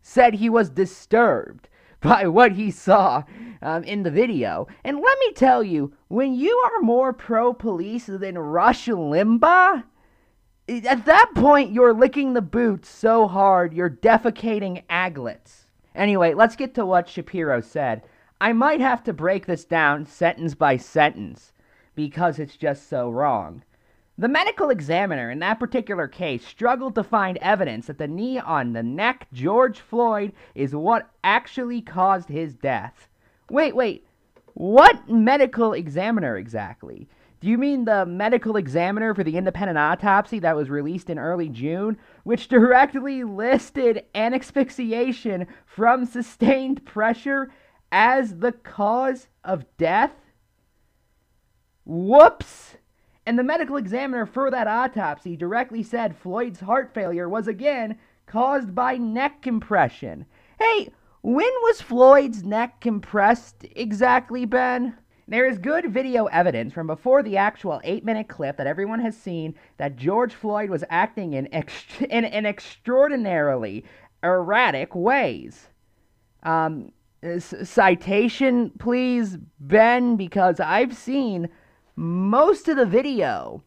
said 0.02 0.34
he 0.34 0.50
was 0.50 0.68
disturbed 0.68 1.70
by 2.00 2.26
what 2.26 2.52
he 2.52 2.70
saw 2.70 3.24
um, 3.60 3.82
in 3.84 4.04
the 4.04 4.10
video. 4.10 4.68
And 4.84 4.98
let 4.98 5.18
me 5.18 5.32
tell 5.32 5.64
you, 5.64 5.92
when 6.08 6.34
you 6.34 6.62
are 6.66 6.80
more 6.80 7.12
pro 7.12 7.52
police 7.52 8.06
than 8.06 8.38
Rush 8.38 8.86
Limbaugh, 8.86 9.82
at 10.68 11.06
that 11.06 11.30
point 11.34 11.72
you're 11.72 11.94
licking 11.94 12.34
the 12.34 12.42
boots 12.42 12.88
so 12.88 13.26
hard 13.26 13.72
you're 13.72 13.90
defecating 13.90 14.84
aglets. 14.88 15.64
Anyway, 15.94 16.34
let's 16.34 16.56
get 16.56 16.74
to 16.74 16.86
what 16.86 17.08
Shapiro 17.08 17.60
said. 17.60 18.02
I 18.40 18.52
might 18.52 18.80
have 18.80 19.02
to 19.04 19.12
break 19.12 19.46
this 19.46 19.64
down 19.64 20.06
sentence 20.06 20.54
by 20.54 20.76
sentence 20.76 21.52
because 21.96 22.38
it's 22.38 22.56
just 22.56 22.88
so 22.88 23.10
wrong. 23.10 23.64
The 24.20 24.26
medical 24.26 24.70
examiner 24.70 25.30
in 25.30 25.38
that 25.38 25.60
particular 25.60 26.08
case 26.08 26.44
struggled 26.44 26.96
to 26.96 27.04
find 27.04 27.38
evidence 27.38 27.86
that 27.86 27.98
the 27.98 28.08
knee 28.08 28.40
on 28.40 28.72
the 28.72 28.82
neck 28.82 29.28
George 29.32 29.78
Floyd 29.78 30.32
is 30.56 30.74
what 30.74 31.08
actually 31.22 31.80
caused 31.80 32.28
his 32.28 32.56
death. 32.56 33.08
Wait, 33.48 33.76
wait. 33.76 34.04
What 34.54 35.08
medical 35.08 35.72
examiner 35.72 36.36
exactly? 36.36 37.08
Do 37.40 37.46
you 37.46 37.56
mean 37.56 37.84
the 37.84 38.04
medical 38.04 38.56
examiner 38.56 39.14
for 39.14 39.22
the 39.22 39.36
independent 39.36 39.78
autopsy 39.78 40.40
that 40.40 40.56
was 40.56 40.68
released 40.68 41.08
in 41.08 41.20
early 41.20 41.48
June, 41.48 41.96
which 42.24 42.48
directly 42.48 43.22
listed 43.22 44.04
an 44.14 44.34
asphyxiation 44.34 45.46
from 45.64 46.04
sustained 46.04 46.84
pressure 46.84 47.52
as 47.92 48.38
the 48.38 48.50
cause 48.50 49.28
of 49.44 49.64
death? 49.76 50.10
Whoops! 51.84 52.78
And 53.28 53.38
the 53.38 53.44
medical 53.44 53.76
examiner 53.76 54.24
for 54.24 54.50
that 54.50 54.66
autopsy 54.66 55.36
directly 55.36 55.82
said 55.82 56.16
Floyd's 56.16 56.60
heart 56.60 56.94
failure 56.94 57.28
was 57.28 57.46
again 57.46 57.98
caused 58.24 58.74
by 58.74 58.96
neck 58.96 59.42
compression. 59.42 60.24
Hey, 60.58 60.88
when 61.20 61.52
was 61.64 61.82
Floyd's 61.82 62.42
neck 62.42 62.80
compressed 62.80 63.66
exactly, 63.76 64.46
Ben? 64.46 64.96
There 65.26 65.44
is 65.44 65.58
good 65.58 65.92
video 65.92 66.24
evidence 66.28 66.72
from 66.72 66.86
before 66.86 67.22
the 67.22 67.36
actual 67.36 67.82
eight 67.84 68.02
minute 68.02 68.28
clip 68.28 68.56
that 68.56 68.66
everyone 68.66 69.00
has 69.00 69.14
seen 69.14 69.54
that 69.76 69.96
George 69.96 70.32
Floyd 70.32 70.70
was 70.70 70.82
acting 70.88 71.34
in, 71.34 71.48
ext- 71.48 72.06
in, 72.08 72.24
in 72.24 72.46
extraordinarily 72.46 73.84
erratic 74.22 74.94
ways. 74.94 75.68
Um, 76.44 76.92
citation, 77.38 78.72
please, 78.78 79.36
Ben, 79.60 80.16
because 80.16 80.60
I've 80.60 80.96
seen 80.96 81.50
most 81.98 82.68
of 82.68 82.76
the 82.76 82.86
video 82.86 83.64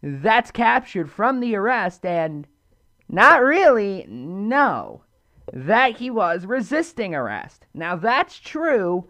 that's 0.00 0.52
captured 0.52 1.10
from 1.10 1.40
the 1.40 1.56
arrest, 1.56 2.06
and 2.06 2.46
not 3.08 3.42
really, 3.42 4.06
no, 4.08 5.02
that 5.52 5.96
he 5.96 6.08
was 6.08 6.46
resisting 6.46 7.12
arrest. 7.12 7.66
Now, 7.74 7.96
that's 7.96 8.38
true. 8.38 9.08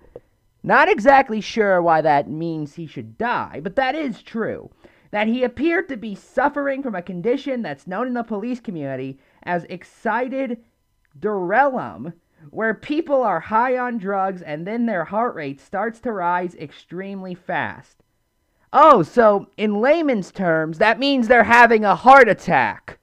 Not 0.63 0.89
exactly 0.89 1.43
sure 1.43 1.83
why 1.83 2.01
that 2.01 2.31
means 2.31 2.75
he 2.75 2.87
should 2.87 3.19
die, 3.19 3.61
but 3.63 3.77
that 3.77 3.95
is 3.95 4.23
true. 4.23 4.71
That 5.11 5.27
he 5.27 5.45
appeared 5.45 5.91
to 5.91 5.99
be 5.99 6.15
suffering 6.15 6.83
from 6.83 6.95
a 6.95 7.03
condition 7.03 7.61
that's 7.61 7.87
known 7.87 8.07
in 8.07 8.15
the 8.15 8.23
police 8.23 8.61
community 8.61 9.19
as 9.43 9.65
excited 9.65 10.65
delirium 11.19 12.15
where 12.49 12.73
people 12.73 13.23
are 13.23 13.41
high 13.41 13.77
on 13.77 13.99
drugs 13.99 14.41
and 14.41 14.67
then 14.67 14.87
their 14.87 15.05
heart 15.05 15.35
rate 15.35 15.61
starts 15.61 16.01
to 16.01 16.13
rise 16.13 16.55
extremely 16.55 17.35
fast. 17.35 18.02
Oh, 18.73 19.03
so 19.03 19.49
in 19.57 19.81
layman's 19.81 20.33
terms, 20.33 20.79
that 20.79 20.99
means 20.99 21.29
they're 21.29 21.45
having 21.45 21.85
a 21.85 21.95
heart 21.95 22.29
attack. 22.29 22.99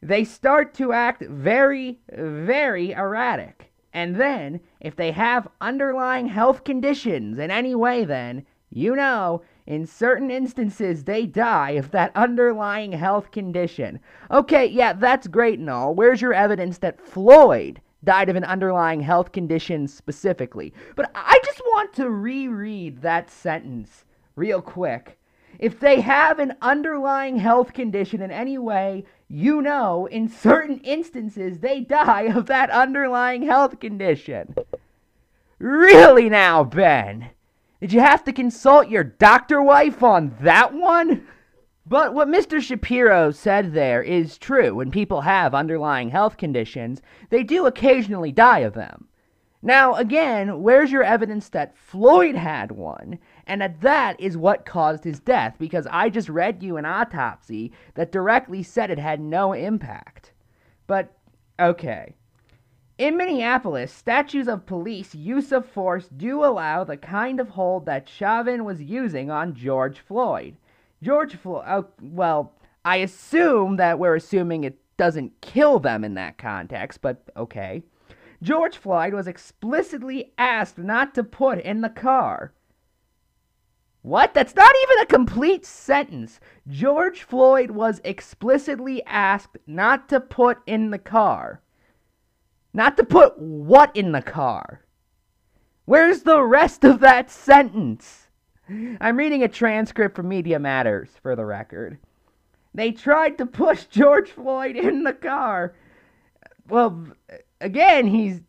They 0.00 0.24
start 0.24 0.74
to 0.74 0.92
act 0.92 1.22
very, 1.22 1.98
very 2.12 2.92
erratic. 2.92 3.72
And 3.92 4.16
then, 4.16 4.60
if 4.80 4.94
they 4.94 5.12
have 5.12 5.48
underlying 5.60 6.28
health 6.28 6.62
conditions 6.62 7.38
in 7.38 7.50
any 7.50 7.74
way, 7.74 8.04
then, 8.04 8.44
you 8.70 8.94
know, 8.94 9.42
in 9.66 9.86
certain 9.86 10.30
instances, 10.30 11.04
they 11.04 11.26
die 11.26 11.70
of 11.70 11.90
that 11.92 12.12
underlying 12.14 12.92
health 12.92 13.30
condition. 13.30 13.98
Okay, 14.30 14.66
yeah, 14.66 14.92
that's 14.92 15.26
great 15.26 15.58
and 15.58 15.70
all. 15.70 15.94
Where's 15.94 16.20
your 16.20 16.34
evidence 16.34 16.78
that 16.78 17.00
Floyd 17.00 17.80
died 18.04 18.28
of 18.28 18.36
an 18.36 18.44
underlying 18.44 19.00
health 19.00 19.32
condition 19.32 19.88
specifically? 19.88 20.72
But 20.96 21.10
I 21.14 21.40
just 21.44 21.60
want 21.60 21.92
to 21.94 22.10
reread 22.10 23.02
that 23.02 23.30
sentence 23.30 24.04
real 24.36 24.60
quick. 24.60 25.18
If 25.58 25.78
they 25.78 26.00
have 26.00 26.38
an 26.38 26.54
underlying 26.60 27.36
health 27.36 27.72
condition 27.72 28.20
in 28.20 28.30
any 28.30 28.58
way, 28.58 29.04
you 29.28 29.62
know, 29.62 30.06
in 30.06 30.28
certain 30.28 30.80
instances, 30.80 31.60
they 31.60 31.80
die 31.80 32.22
of 32.22 32.46
that 32.46 32.70
underlying 32.70 33.42
health 33.42 33.80
condition. 33.80 34.54
Really 35.58 36.28
now, 36.28 36.64
Ben? 36.64 37.30
Did 37.80 37.92
you 37.92 38.00
have 38.00 38.24
to 38.24 38.32
consult 38.32 38.88
your 38.88 39.04
doctor 39.04 39.62
wife 39.62 40.02
on 40.02 40.36
that 40.40 40.74
one? 40.74 41.26
But 41.86 42.14
what 42.14 42.28
Mr. 42.28 42.62
Shapiro 42.62 43.30
said 43.30 43.74
there 43.74 44.02
is 44.02 44.38
true. 44.38 44.74
When 44.74 44.90
people 44.90 45.20
have 45.20 45.54
underlying 45.54 46.08
health 46.08 46.38
conditions, 46.38 47.02
they 47.28 47.42
do 47.42 47.66
occasionally 47.66 48.32
die 48.32 48.60
of 48.60 48.72
them. 48.72 49.08
Now, 49.60 49.94
again, 49.94 50.62
where's 50.62 50.92
your 50.92 51.02
evidence 51.02 51.50
that 51.50 51.76
Floyd 51.76 52.36
had 52.36 52.72
one? 52.72 53.18
And 53.46 53.60
that 53.60 53.82
that 53.82 54.18
is 54.18 54.36
what 54.36 54.64
caused 54.64 55.04
his 55.04 55.20
death, 55.20 55.56
because 55.58 55.86
I 55.90 56.08
just 56.08 56.30
read 56.30 56.62
you 56.62 56.78
an 56.78 56.86
autopsy 56.86 57.72
that 57.94 58.12
directly 58.12 58.62
said 58.62 58.90
it 58.90 58.98
had 58.98 59.20
no 59.20 59.52
impact. 59.52 60.32
But, 60.86 61.14
okay. 61.60 62.14
In 62.96 63.16
Minneapolis, 63.16 63.92
statutes 63.92 64.48
of 64.48 64.66
police 64.66 65.14
use 65.14 65.52
of 65.52 65.66
force 65.66 66.08
do 66.08 66.44
allow 66.44 66.84
the 66.84 66.96
kind 66.96 67.40
of 67.40 67.50
hold 67.50 67.84
that 67.86 68.08
Chauvin 68.08 68.64
was 68.64 68.82
using 68.82 69.30
on 69.30 69.54
George 69.54 69.98
Floyd. 69.98 70.56
George 71.04 71.36
Floyd, 71.36 71.64
oh, 71.68 71.86
well, 72.00 72.54
I 72.82 72.96
assume 72.96 73.76
that 73.76 73.98
we're 73.98 74.16
assuming 74.16 74.64
it 74.64 74.78
doesn't 74.96 75.38
kill 75.42 75.78
them 75.78 76.02
in 76.02 76.14
that 76.14 76.38
context, 76.38 77.02
but 77.02 77.22
okay. 77.36 77.82
George 78.42 78.78
Floyd 78.78 79.12
was 79.12 79.26
explicitly 79.26 80.32
asked 80.38 80.78
not 80.78 81.14
to 81.14 81.22
put 81.22 81.60
in 81.60 81.82
the 81.82 81.90
car. 81.90 82.54
What? 84.00 84.32
That's 84.32 84.54
not 84.54 84.74
even 84.82 85.02
a 85.02 85.06
complete 85.06 85.66
sentence. 85.66 86.40
George 86.68 87.22
Floyd 87.22 87.70
was 87.70 88.00
explicitly 88.02 89.04
asked 89.04 89.58
not 89.66 90.08
to 90.08 90.20
put 90.20 90.58
in 90.66 90.90
the 90.90 90.98
car. 90.98 91.60
Not 92.72 92.96
to 92.96 93.04
put 93.04 93.38
what 93.38 93.94
in 93.94 94.12
the 94.12 94.22
car? 94.22 94.84
Where's 95.84 96.22
the 96.22 96.42
rest 96.42 96.82
of 96.82 97.00
that 97.00 97.30
sentence? 97.30 98.23
I'm 98.68 99.16
reading 99.16 99.42
a 99.42 99.48
transcript 99.48 100.16
from 100.16 100.28
Media 100.28 100.58
Matters, 100.58 101.10
for 101.22 101.36
the 101.36 101.44
record. 101.44 101.98
They 102.72 102.92
tried 102.92 103.38
to 103.38 103.46
push 103.46 103.84
George 103.84 104.30
Floyd 104.30 104.76
in 104.76 105.04
the 105.04 105.12
car. 105.12 105.74
Well, 106.68 107.08
again, 107.60 108.06
he's 108.06 108.40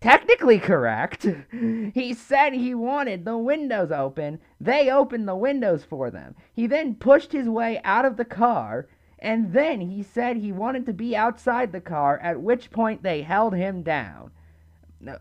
technically 0.00 0.58
correct. 0.58 1.26
he 1.94 2.14
said 2.14 2.52
he 2.52 2.74
wanted 2.74 3.24
the 3.24 3.36
windows 3.36 3.90
open. 3.90 4.38
They 4.60 4.90
opened 4.90 5.26
the 5.26 5.36
windows 5.36 5.84
for 5.84 6.10
them. 6.10 6.36
He 6.52 6.66
then 6.66 6.94
pushed 6.94 7.32
his 7.32 7.48
way 7.48 7.80
out 7.84 8.04
of 8.04 8.16
the 8.16 8.24
car, 8.24 8.86
and 9.18 9.52
then 9.52 9.80
he 9.80 10.02
said 10.02 10.36
he 10.36 10.52
wanted 10.52 10.86
to 10.86 10.92
be 10.92 11.16
outside 11.16 11.72
the 11.72 11.80
car, 11.80 12.18
at 12.20 12.40
which 12.40 12.70
point 12.70 13.02
they 13.02 13.22
held 13.22 13.54
him 13.54 13.82
down. 13.82 14.30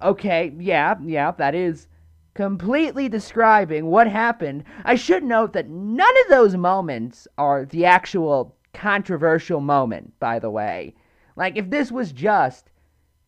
Okay, 0.01 0.53
yeah, 0.59 0.95
yeah, 1.03 1.31
that 1.31 1.55
is 1.55 1.87
completely 2.33 3.07
describing 3.07 3.85
what 3.85 4.07
happened. 4.07 4.63
I 4.83 4.95
should 4.95 5.23
note 5.23 5.53
that 5.53 5.69
none 5.69 6.15
of 6.23 6.29
those 6.29 6.55
moments 6.55 7.27
are 7.37 7.65
the 7.65 7.85
actual 7.85 8.55
controversial 8.73 9.61
moment, 9.61 10.19
by 10.19 10.39
the 10.39 10.49
way. 10.49 10.95
Like, 11.35 11.57
if 11.57 11.69
this 11.69 11.91
was 11.91 12.11
just 12.11 12.71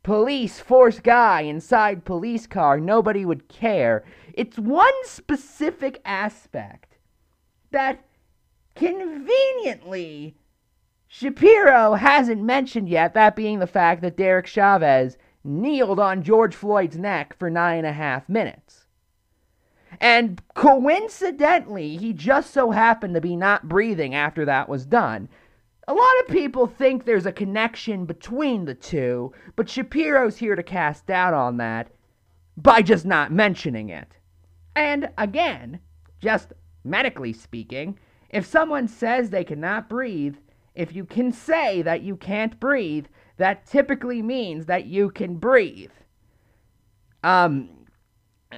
police 0.03 0.59
force 0.59 0.99
guy 0.99 1.41
inside 1.41 2.05
police 2.05 2.47
car, 2.47 2.79
nobody 2.79 3.25
would 3.25 3.47
care. 3.47 4.03
It's 4.33 4.57
one 4.59 4.93
specific 5.03 6.01
aspect 6.05 6.97
that 7.71 8.05
conveniently 8.75 10.35
Shapiro 11.07 11.93
hasn't 11.93 12.41
mentioned 12.41 12.89
yet, 12.89 13.13
that 13.13 13.35
being 13.35 13.59
the 13.59 13.67
fact 13.67 14.01
that 14.01 14.17
Derek 14.17 14.47
Chauvin 14.47 15.11
kneeled 15.43 15.99
on 15.99 16.23
George 16.23 16.55
Floyd's 16.55 16.97
neck 16.97 17.35
for 17.37 17.49
nine 17.49 17.79
and 17.79 17.87
a 17.87 17.93
half 17.93 18.27
minutes. 18.27 18.84
And 19.99 20.41
coincidentally, 20.53 21.97
he 21.97 22.13
just 22.13 22.51
so 22.51 22.71
happened 22.71 23.15
to 23.15 23.21
be 23.21 23.35
not 23.35 23.69
breathing 23.69 24.13
after 24.15 24.45
that 24.45 24.69
was 24.69 24.85
done. 24.85 25.29
A 25.87 25.93
lot 25.93 26.19
of 26.21 26.27
people 26.27 26.65
think 26.65 27.05
there's 27.05 27.27
a 27.27 27.31
connection 27.31 28.05
between 28.05 28.65
the 28.65 28.73
two, 28.73 29.33
but 29.55 29.69
Shapiro's 29.69 30.37
here 30.37 30.55
to 30.55 30.63
cast 30.63 31.05
doubt 31.05 31.33
on 31.33 31.57
that 31.57 31.91
by 32.57 32.81
just 32.81 33.05
not 33.05 33.31
mentioning 33.31 33.89
it. 33.89 34.17
And 34.75 35.09
again, 35.17 35.79
just 36.19 36.53
medically 36.83 37.33
speaking, 37.33 37.99
if 38.29 38.45
someone 38.45 38.87
says 38.87 39.29
they 39.29 39.43
cannot 39.43 39.87
breathe, 39.87 40.35
if 40.73 40.93
you 40.93 41.05
can 41.05 41.31
say 41.31 41.81
that 41.83 42.01
you 42.01 42.17
can't 42.17 42.59
breathe, 42.59 43.05
that 43.37 43.65
typically 43.65 44.21
means 44.21 44.65
that 44.65 44.85
you 44.85 45.09
can 45.09 45.35
breathe. 45.35 45.91
Um, 47.23 47.69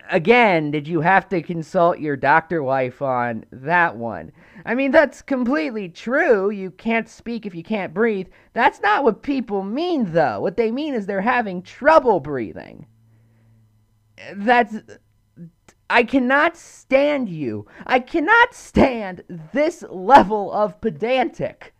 again, 0.09 0.71
did 0.71 0.87
you 0.87 1.01
have 1.01 1.29
to 1.29 1.41
consult 1.41 1.99
your 1.99 2.15
doctor 2.15 2.63
wife 2.63 3.01
on 3.01 3.45
that 3.51 3.95
one? 3.95 4.31
I 4.65 4.75
mean, 4.75 4.91
that's 4.91 5.21
completely 5.21 5.89
true. 5.89 6.49
You 6.49 6.71
can't 6.71 7.07
speak 7.07 7.45
if 7.45 7.55
you 7.55 7.63
can't 7.63 7.93
breathe. 7.93 8.27
That's 8.53 8.81
not 8.81 9.03
what 9.03 9.21
people 9.21 9.63
mean, 9.63 10.11
though. 10.13 10.39
What 10.39 10.57
they 10.57 10.71
mean 10.71 10.93
is 10.93 11.05
they're 11.05 11.21
having 11.21 11.61
trouble 11.61 12.19
breathing. 12.19 12.87
That's. 14.35 14.75
I 15.89 16.03
cannot 16.03 16.57
stand 16.57 17.29
you. 17.29 17.65
I 17.85 17.99
cannot 17.99 18.53
stand 18.53 19.23
this 19.53 19.85
level 19.89 20.51
of 20.51 20.81
pedantic. 20.81 21.73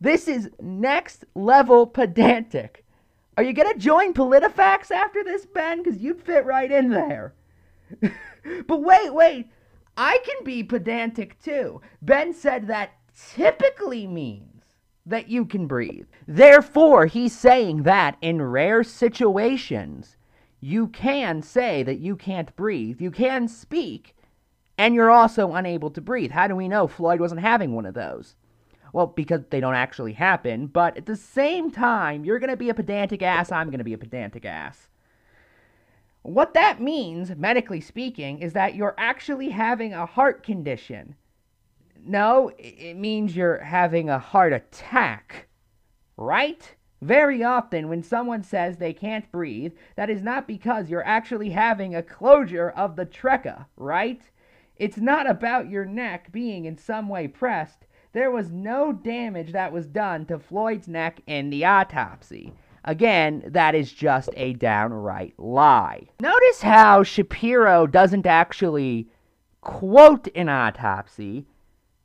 This 0.00 0.28
is 0.28 0.48
next 0.60 1.24
level 1.34 1.86
pedantic. 1.86 2.84
Are 3.36 3.42
you 3.42 3.52
going 3.52 3.72
to 3.72 3.78
join 3.78 4.12
PolitiFacts 4.12 4.90
after 4.90 5.24
this, 5.24 5.46
Ben? 5.46 5.82
Because 5.82 6.00
you'd 6.00 6.20
fit 6.20 6.44
right 6.44 6.70
in 6.70 6.90
there. 6.90 7.34
but 8.66 8.82
wait, 8.82 9.14
wait. 9.14 9.48
I 9.96 10.18
can 10.24 10.44
be 10.44 10.62
pedantic 10.62 11.40
too. 11.42 11.80
Ben 12.02 12.32
said 12.32 12.66
that 12.66 12.92
typically 13.34 14.06
means 14.06 14.64
that 15.06 15.28
you 15.28 15.44
can 15.44 15.66
breathe. 15.66 16.06
Therefore, 16.26 17.06
he's 17.06 17.36
saying 17.36 17.82
that 17.82 18.16
in 18.20 18.42
rare 18.42 18.82
situations, 18.84 20.16
you 20.60 20.88
can 20.88 21.42
say 21.42 21.82
that 21.82 21.98
you 21.98 22.16
can't 22.16 22.54
breathe. 22.56 23.00
You 23.00 23.10
can 23.10 23.48
speak, 23.48 24.14
and 24.78 24.94
you're 24.94 25.10
also 25.10 25.54
unable 25.54 25.90
to 25.90 26.00
breathe. 26.00 26.30
How 26.30 26.46
do 26.46 26.54
we 26.54 26.68
know 26.68 26.86
Floyd 26.86 27.20
wasn't 27.20 27.40
having 27.40 27.74
one 27.74 27.86
of 27.86 27.94
those? 27.94 28.36
Well, 28.92 29.06
because 29.06 29.42
they 29.50 29.60
don't 29.60 29.74
actually 29.74 30.14
happen, 30.14 30.66
but 30.66 30.96
at 30.96 31.06
the 31.06 31.16
same 31.16 31.70
time, 31.70 32.24
you're 32.24 32.38
going 32.38 32.50
to 32.50 32.56
be 32.56 32.70
a 32.70 32.74
pedantic 32.74 33.22
ass, 33.22 33.52
I'm 33.52 33.68
going 33.68 33.78
to 33.78 33.84
be 33.84 33.92
a 33.92 33.98
pedantic 33.98 34.44
ass. 34.44 34.88
What 36.22 36.54
that 36.54 36.80
means, 36.80 37.34
medically 37.36 37.80
speaking, 37.80 38.40
is 38.40 38.52
that 38.52 38.74
you're 38.74 38.94
actually 38.98 39.50
having 39.50 39.94
a 39.94 40.06
heart 40.06 40.42
condition. 40.42 41.14
No, 42.02 42.50
it 42.58 42.96
means 42.96 43.36
you're 43.36 43.58
having 43.58 44.10
a 44.10 44.18
heart 44.18 44.52
attack, 44.52 45.48
right? 46.16 46.74
Very 47.00 47.42
often, 47.42 47.88
when 47.88 48.02
someone 48.02 48.42
says 48.42 48.76
they 48.76 48.92
can't 48.92 49.30
breathe, 49.32 49.72
that 49.96 50.10
is 50.10 50.20
not 50.20 50.46
because 50.46 50.90
you're 50.90 51.06
actually 51.06 51.50
having 51.50 51.94
a 51.94 52.02
closure 52.02 52.68
of 52.70 52.96
the 52.96 53.06
trachea, 53.06 53.66
right? 53.76 54.20
It's 54.76 54.98
not 54.98 55.28
about 55.28 55.70
your 55.70 55.86
neck 55.86 56.30
being 56.32 56.66
in 56.66 56.76
some 56.76 57.08
way 57.08 57.28
pressed. 57.28 57.86
There 58.12 58.30
was 58.30 58.50
no 58.50 58.92
damage 58.92 59.52
that 59.52 59.72
was 59.72 59.86
done 59.86 60.26
to 60.26 60.38
Floyd's 60.38 60.88
neck 60.88 61.20
in 61.26 61.50
the 61.50 61.64
autopsy. 61.64 62.52
Again, 62.84 63.44
that 63.46 63.74
is 63.74 63.92
just 63.92 64.30
a 64.36 64.54
downright 64.54 65.38
lie. 65.38 66.08
Notice 66.20 66.62
how 66.62 67.02
Shapiro 67.02 67.86
doesn't 67.86 68.26
actually 68.26 69.08
quote 69.60 70.26
an 70.34 70.48
autopsy, 70.48 71.46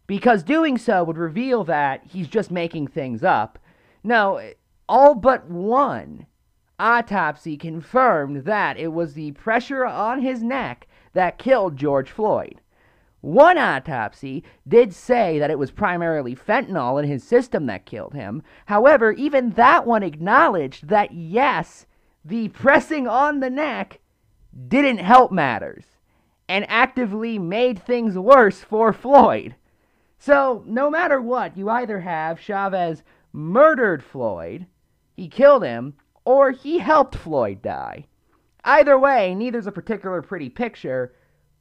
because 0.06 0.44
doing 0.44 0.78
so 0.78 1.04
would 1.04 1.18
reveal 1.18 1.64
that 1.64 2.04
he's 2.06 2.28
just 2.28 2.52
making 2.52 2.88
things 2.88 3.24
up. 3.24 3.58
No, 4.04 4.52
all 4.88 5.16
but 5.16 5.50
one 5.50 6.28
autopsy 6.78 7.58
confirmed 7.58 8.44
that 8.44 8.78
it 8.78 8.90
was 8.90 9.14
the 9.14 9.32
pressure 9.32 9.86
on 9.86 10.22
his 10.22 10.44
neck 10.44 10.86
that 11.14 11.40
killed 11.40 11.78
George 11.78 12.12
Floyd. 12.12 12.62
One 13.26 13.58
autopsy 13.58 14.44
did 14.68 14.94
say 14.94 15.40
that 15.40 15.50
it 15.50 15.58
was 15.58 15.72
primarily 15.72 16.36
fentanyl 16.36 17.02
in 17.02 17.10
his 17.10 17.24
system 17.24 17.66
that 17.66 17.88
killed 17.88 18.14
him. 18.14 18.44
However, 18.68 19.14
even 19.14 19.50
that 19.54 19.88
one 19.88 20.04
acknowledged 20.04 20.90
that 20.90 21.12
yes, 21.12 21.88
the 22.24 22.50
pressing 22.50 23.08
on 23.08 23.40
the 23.40 23.50
neck 23.50 24.00
didn't 24.68 25.00
help 25.00 25.32
matters 25.32 25.86
and 26.48 26.70
actively 26.70 27.40
made 27.40 27.80
things 27.80 28.16
worse 28.16 28.60
for 28.60 28.94
Floyd. 28.94 29.56
So, 30.20 30.64
no 30.68 30.92
matter 30.92 31.20
what, 31.20 31.58
you 31.58 31.68
either 31.68 32.02
have 32.02 32.40
Chavez 32.40 33.02
murdered 33.34 34.04
Floyd, 34.04 34.68
he 35.16 35.30
killed 35.30 35.64
him, 35.64 35.96
or 36.26 36.52
he 36.52 36.78
helped 36.78 37.16
Floyd 37.16 37.64
die. 37.64 38.06
Either 38.64 39.00
way, 39.00 39.34
neither's 39.34 39.66
a 39.66 39.72
particular 39.72 40.22
pretty 40.22 40.50
picture, 40.50 41.16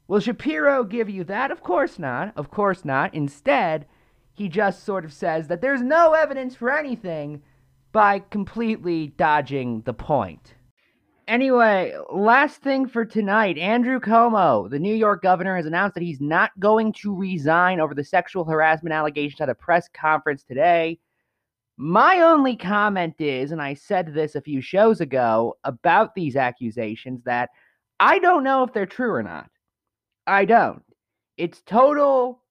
Will 0.06 0.20
Shapiro 0.20 0.84
give 0.84 1.08
you 1.08 1.24
that? 1.24 1.50
Of 1.50 1.62
course 1.62 1.98
not. 1.98 2.32
Of 2.36 2.50
course 2.50 2.84
not. 2.84 3.14
Instead, 3.14 3.86
he 4.34 4.48
just 4.48 4.84
sort 4.84 5.04
of 5.04 5.12
says 5.12 5.48
that 5.48 5.60
there's 5.60 5.80
no 5.80 6.12
evidence 6.12 6.54
for 6.54 6.70
anything 6.70 7.42
by 7.92 8.18
completely 8.18 9.08
dodging 9.16 9.80
the 9.82 9.94
point. 9.94 10.54
Anyway, 11.26 11.96
last 12.12 12.60
thing 12.60 12.86
for 12.86 13.06
tonight 13.06 13.56
Andrew 13.56 13.98
Cuomo, 13.98 14.68
the 14.68 14.78
New 14.78 14.94
York 14.94 15.22
governor, 15.22 15.56
has 15.56 15.64
announced 15.64 15.94
that 15.94 16.02
he's 16.02 16.20
not 16.20 16.50
going 16.58 16.92
to 16.94 17.16
resign 17.16 17.80
over 17.80 17.94
the 17.94 18.04
sexual 18.04 18.44
harassment 18.44 18.92
allegations 18.92 19.40
at 19.40 19.48
a 19.48 19.54
press 19.54 19.88
conference 19.88 20.42
today. 20.42 20.98
My 21.78 22.20
only 22.20 22.56
comment 22.56 23.14
is, 23.20 23.52
and 23.52 23.62
I 23.62 23.72
said 23.72 24.12
this 24.12 24.34
a 24.34 24.42
few 24.42 24.60
shows 24.60 25.00
ago 25.00 25.56
about 25.64 26.14
these 26.14 26.36
accusations, 26.36 27.22
that 27.24 27.48
I 27.98 28.18
don't 28.18 28.44
know 28.44 28.62
if 28.62 28.74
they're 28.74 28.84
true 28.84 29.12
or 29.12 29.22
not. 29.22 29.48
I 30.26 30.44
don't. 30.44 30.82
It's 31.36 31.62
total 31.62 32.42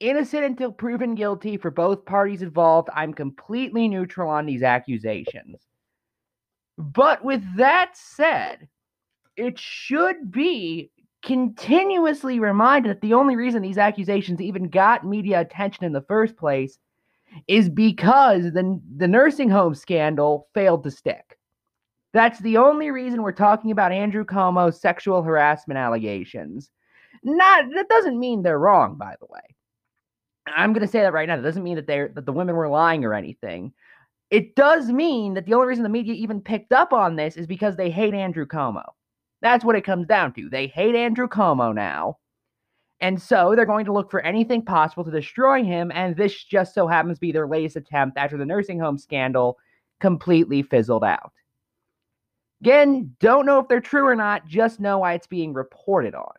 innocent 0.00 0.44
until 0.44 0.72
proven 0.72 1.14
guilty 1.14 1.56
for 1.56 1.70
both 1.70 2.04
parties 2.04 2.42
involved. 2.42 2.88
I'm 2.94 3.14
completely 3.14 3.88
neutral 3.88 4.28
on 4.28 4.46
these 4.46 4.62
accusations. 4.62 5.66
But 6.76 7.24
with 7.24 7.42
that 7.56 7.92
said, 7.96 8.68
it 9.36 9.58
should 9.58 10.30
be 10.32 10.90
continuously 11.22 12.40
reminded 12.40 12.90
that 12.90 13.00
the 13.00 13.14
only 13.14 13.36
reason 13.36 13.62
these 13.62 13.78
accusations 13.78 14.40
even 14.40 14.68
got 14.68 15.06
media 15.06 15.40
attention 15.40 15.84
in 15.84 15.92
the 15.92 16.02
first 16.02 16.36
place 16.36 16.78
is 17.46 17.68
because 17.68 18.52
the, 18.52 18.80
the 18.96 19.08
nursing 19.08 19.48
home 19.48 19.74
scandal 19.74 20.48
failed 20.52 20.82
to 20.84 20.90
stick. 20.90 21.38
That's 22.12 22.40
the 22.40 22.58
only 22.58 22.90
reason 22.90 23.22
we're 23.22 23.32
talking 23.32 23.70
about 23.70 23.92
Andrew 23.92 24.24
Cuomo's 24.24 24.80
sexual 24.80 25.22
harassment 25.22 25.78
allegations. 25.78 26.70
Not 27.22 27.66
that 27.74 27.88
doesn't 27.88 28.18
mean 28.18 28.42
they're 28.42 28.58
wrong, 28.58 28.96
by 28.96 29.14
the 29.20 29.26
way. 29.28 29.40
I'm 30.46 30.72
going 30.72 30.84
to 30.84 30.90
say 30.90 31.00
that 31.00 31.12
right 31.12 31.28
now. 31.28 31.36
That 31.36 31.42
doesn't 31.42 31.62
mean 31.62 31.76
that 31.76 31.86
they're 31.86 32.08
that 32.14 32.26
the 32.26 32.32
women 32.32 32.56
were 32.56 32.68
lying 32.68 33.04
or 33.04 33.14
anything. 33.14 33.72
It 34.30 34.56
does 34.56 34.88
mean 34.90 35.34
that 35.34 35.46
the 35.46 35.54
only 35.54 35.68
reason 35.68 35.82
the 35.82 35.88
media 35.88 36.14
even 36.14 36.40
picked 36.40 36.72
up 36.72 36.92
on 36.92 37.16
this 37.16 37.36
is 37.36 37.46
because 37.46 37.76
they 37.76 37.90
hate 37.90 38.14
Andrew 38.14 38.46
Cuomo. 38.46 38.84
That's 39.42 39.64
what 39.64 39.76
it 39.76 39.84
comes 39.84 40.06
down 40.06 40.32
to. 40.34 40.48
They 40.48 40.68
hate 40.68 40.94
Andrew 40.94 41.28
Cuomo 41.28 41.74
now. 41.74 42.18
And 43.00 43.20
so 43.20 43.54
they're 43.54 43.66
going 43.66 43.84
to 43.86 43.92
look 43.92 44.10
for 44.10 44.20
anything 44.20 44.64
possible 44.64 45.04
to 45.04 45.10
destroy 45.10 45.64
him. 45.64 45.90
And 45.92 46.16
this 46.16 46.44
just 46.44 46.72
so 46.72 46.86
happens 46.86 47.18
to 47.18 47.20
be 47.20 47.32
their 47.32 47.48
latest 47.48 47.76
attempt 47.76 48.16
after 48.16 48.38
the 48.38 48.46
nursing 48.46 48.78
home 48.78 48.96
scandal 48.96 49.58
completely 50.00 50.62
fizzled 50.62 51.04
out. 51.04 51.32
Again, 52.62 53.14
don't 53.18 53.44
know 53.44 53.58
if 53.58 53.66
they're 53.66 53.80
true 53.80 54.06
or 54.06 54.14
not, 54.14 54.46
just 54.46 54.78
know 54.78 54.98
why 54.98 55.14
it's 55.14 55.26
being 55.26 55.52
reported 55.52 56.14
on. 56.14 56.32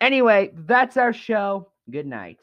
Anyway, 0.00 0.50
that's 0.54 0.96
our 0.96 1.12
show. 1.12 1.68
Good 1.90 2.06
night. 2.06 2.38